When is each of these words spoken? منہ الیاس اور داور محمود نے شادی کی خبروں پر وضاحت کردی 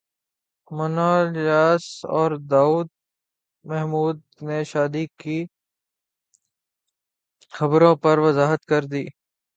منہ 0.71 0.99
الیاس 1.17 1.85
اور 2.09 2.31
داور 2.49 2.85
محمود 3.65 4.17
نے 4.41 4.63
شادی 4.63 5.05
کی 5.19 5.37
خبروں 7.53 7.95
پر 7.95 8.17
وضاحت 8.17 8.65
کردی 8.65 9.05